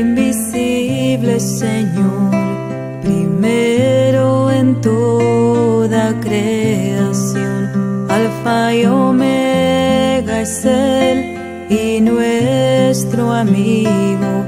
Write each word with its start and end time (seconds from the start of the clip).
invisible 0.00 1.40
Señor, 1.40 2.30
primero 3.02 4.50
en 4.50 4.80
toda 4.80 6.14
creación, 6.20 8.06
alfa 8.08 8.74
y 8.74 8.86
omega 8.86 10.40
es 10.40 10.64
Él 10.64 11.68
y 11.70 12.00
nuestro 12.00 13.32
amigo. 13.32 14.44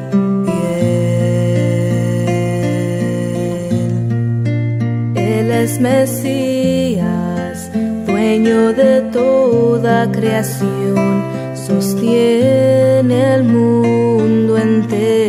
Él 5.15 5.51
es 5.51 5.81
Mesías, 5.81 7.71
dueño 8.07 8.73
de 8.73 9.03
toda 9.13 10.11
creación. 10.11 11.25
Sostiene 11.55 13.35
el 13.35 13.45
mundo 13.45 14.57
entero, 14.59 15.20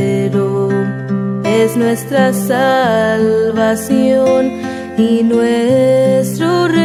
es 1.72 1.78
nuestra 1.78 2.34
salvación 2.34 3.62
y 4.98 5.24
nuestro. 5.24 6.81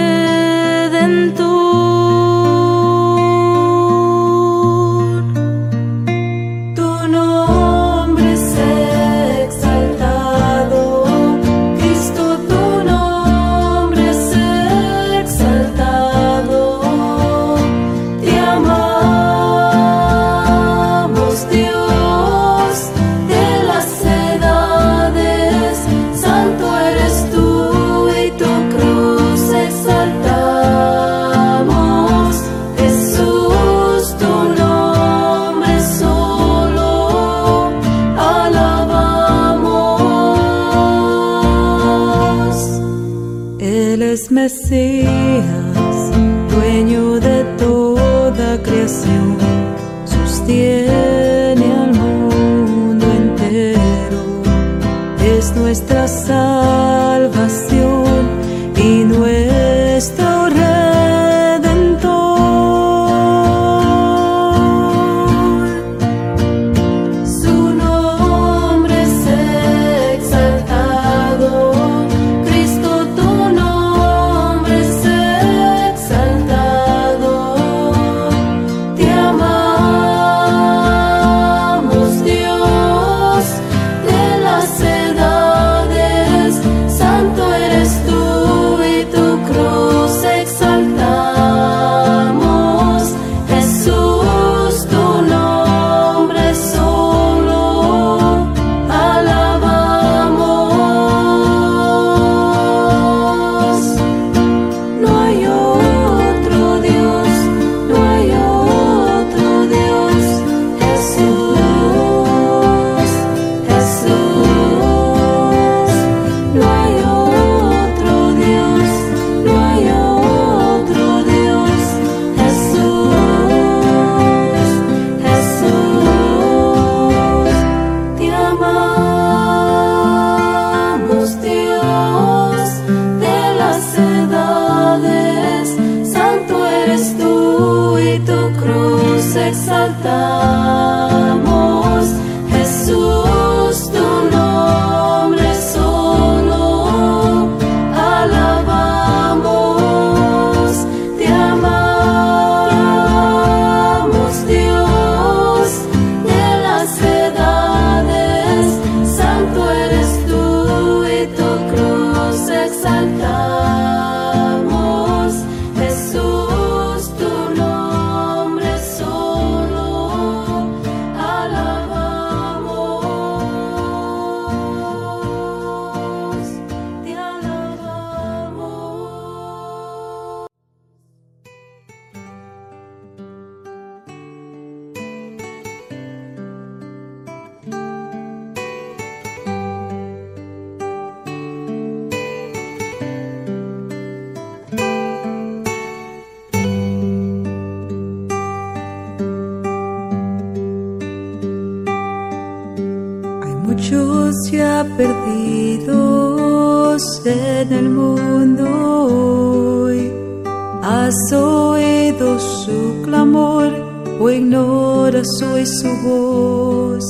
O 214.67 215.09
ignoras 215.09 215.43
hoy 215.43 215.67
su 215.67 215.89
voz. 216.03 217.05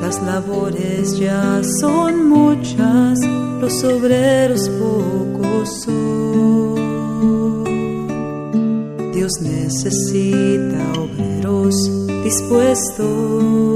Las 0.00 0.22
labores 0.22 1.18
ya 1.18 1.60
son 1.80 2.28
muchas, 2.28 3.18
los 3.60 3.84
obreros 3.84 4.68
pocos 4.68 5.82
son. 5.84 6.72
Dios 9.12 9.40
necesita 9.40 10.82
obreros 10.98 11.74
dispuestos 12.24 13.71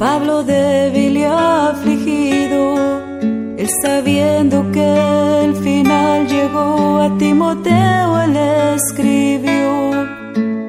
Pablo 0.00 0.42
débil 0.42 1.18
y 1.18 1.24
afligido, 1.24 2.74
él 3.58 3.68
sabiendo 3.82 4.72
que 4.72 5.44
el 5.44 5.54
final 5.56 6.26
llegó 6.26 7.02
a 7.02 7.18
Timoteo, 7.18 8.18
él 8.22 8.34
escribió, 8.76 10.08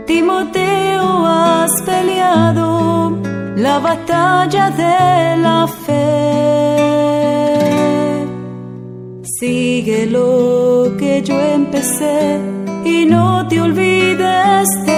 Timoteo 0.05 1.25
has 1.25 1.71
peleado 1.83 3.17
la 3.55 3.79
batalla 3.79 4.69
de 4.69 5.37
la 5.41 5.65
fe. 5.85 6.01
Sigue 9.39 10.07
lo 10.07 10.97
que 10.99 11.21
yo 11.21 11.39
empecé 11.39 12.37
y 12.83 13.05
no 13.05 13.47
te 13.47 13.61
olvides 13.61 14.67
de 14.85 14.90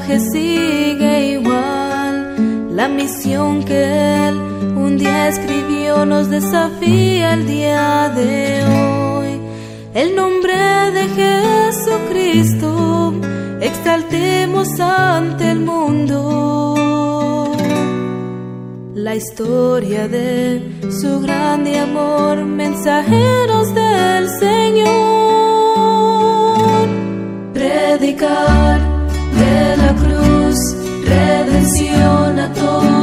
mensaje 0.00 0.18
sigue 0.32 1.32
igual. 1.32 2.74
La 2.76 2.88
misión 2.88 3.62
que 3.64 4.28
Él 4.28 4.36
un 4.76 4.96
día 4.96 5.28
escribió 5.28 6.06
nos 6.06 6.30
desafía 6.30 7.34
el 7.34 7.46
día 7.46 8.08
de 8.14 8.64
hoy. 8.64 9.40
El 9.94 10.16
nombre 10.16 10.54
de 10.92 11.08
Jesucristo 11.72 13.12
exaltemos 13.60 14.80
ante 14.80 15.50
el 15.50 15.60
mundo. 15.60 17.52
La 18.94 19.14
historia 19.14 20.08
de 20.08 20.62
su 20.90 21.20
grande 21.20 21.78
amor, 21.78 22.44
mensajeros 22.44 23.74
del 23.74 24.28
Señor 24.38 25.20
predicar 27.52 28.89
redención 32.40 32.94
a 32.94 32.99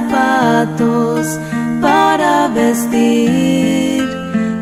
zapatos 0.00 1.38
para 1.80 2.48
vestir. 2.48 4.04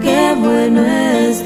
Qué 0.03 0.35
bueno 0.39 0.83
es 0.85 1.46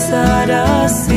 es 0.00 0.06
pensar 0.06 1.09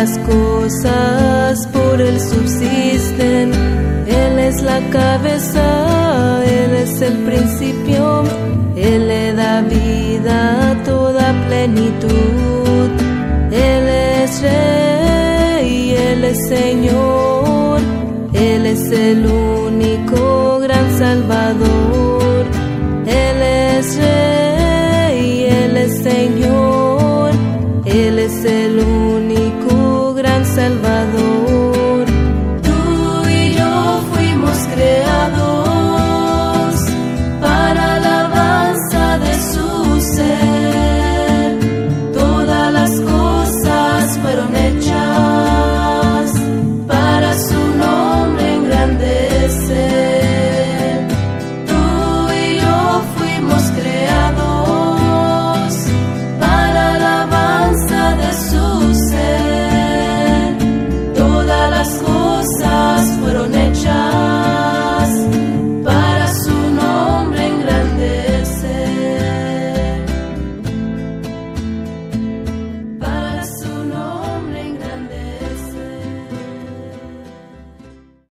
las 0.00 0.16
cosas, 0.18 1.66
por 1.72 2.00
Él 2.00 2.20
subsisten. 2.20 3.50
Él 4.06 4.38
es 4.38 4.62
la 4.62 4.80
cabeza, 4.90 6.40
Él 6.44 6.72
es 6.84 7.02
el 7.02 7.16
principio, 7.28 8.22
Él 8.76 9.08
le 9.08 9.32
da 9.32 9.62
vida 9.62 10.70
a 10.70 10.82
toda 10.84 11.26
plenitud. 11.48 12.88
Él 13.50 13.84
es 14.22 14.40
Rey, 14.40 15.96
Él 16.10 16.24
es 16.32 16.48
Señor, 16.48 17.80
Él 18.32 18.66
es 18.66 18.92
el 18.92 19.26
único 19.26 19.57